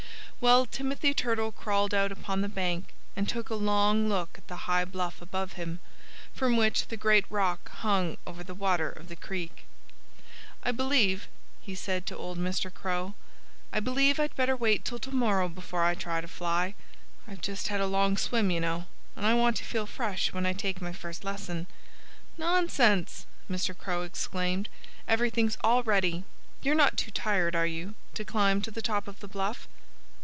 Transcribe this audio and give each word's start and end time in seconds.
Well, 0.41 0.65
Timothy 0.65 1.13
Turtle 1.13 1.51
crawled 1.51 1.93
out 1.93 2.11
upon 2.11 2.41
the 2.41 2.49
bank 2.49 2.93
and 3.15 3.29
took 3.29 3.51
a 3.51 3.55
long 3.55 4.09
look 4.09 4.39
at 4.39 4.47
the 4.47 4.65
high 4.65 4.85
bluff 4.85 5.21
above 5.21 5.53
him, 5.53 5.79
from 6.33 6.57
which 6.57 6.87
the 6.87 6.97
great 6.97 7.25
rock 7.29 7.69
hung 7.69 8.17
over 8.25 8.43
the 8.43 8.55
water 8.55 8.89
of 8.89 9.07
the 9.07 9.15
creek. 9.15 9.67
"I 10.63 10.71
believe" 10.71 11.27
he 11.61 11.75
said 11.75 12.07
to 12.07 12.17
old 12.17 12.39
Mr. 12.39 12.73
Crow 12.73 13.13
"I 13.71 13.79
believe 13.79 14.19
I'd 14.19 14.35
better 14.35 14.55
wait 14.55 14.83
till 14.83 14.97
to 14.97 15.11
morrow 15.13 15.47
before 15.47 15.83
I 15.83 15.93
try 15.93 16.21
to 16.21 16.27
fly. 16.27 16.73
I've 17.27 17.41
just 17.41 17.67
had 17.67 17.79
a 17.79 17.85
long 17.85 18.17
swim, 18.17 18.49
you 18.49 18.61
know. 18.61 18.85
And 19.15 19.27
I 19.27 19.35
want 19.35 19.57
to 19.57 19.63
feel 19.63 19.85
fresh 19.85 20.33
when 20.33 20.47
I 20.47 20.53
take 20.53 20.81
my 20.81 20.91
first 20.91 21.23
lesson." 21.23 21.67
"Nonsense!" 22.39 23.27
Mr. 23.47 23.77
Crow 23.77 24.01
exclaimed. 24.01 24.69
"Everything's 25.07 25.59
all 25.63 25.83
ready. 25.83 26.23
You're 26.63 26.73
not 26.73 26.97
too 26.97 27.11
tired, 27.11 27.55
are 27.55 27.67
you, 27.67 27.93
to 28.15 28.25
climb 28.25 28.59
to 28.63 28.71
the 28.71 28.81
top 28.81 29.07
of 29.07 29.19
the 29.19 29.27
bluff?" 29.27 29.67